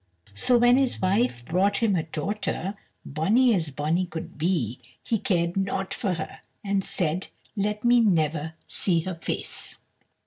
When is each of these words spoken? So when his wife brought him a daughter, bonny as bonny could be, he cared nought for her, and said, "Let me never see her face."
So 0.33 0.57
when 0.57 0.77
his 0.77 0.99
wife 0.99 1.45
brought 1.45 1.77
him 1.77 1.95
a 1.95 2.01
daughter, 2.01 2.73
bonny 3.05 3.53
as 3.53 3.69
bonny 3.69 4.07
could 4.07 4.35
be, 4.35 4.79
he 5.03 5.19
cared 5.19 5.55
nought 5.55 5.93
for 5.93 6.15
her, 6.15 6.39
and 6.63 6.83
said, 6.83 7.27
"Let 7.55 7.85
me 7.85 7.99
never 7.99 8.55
see 8.67 9.01
her 9.01 9.13
face." 9.13 9.77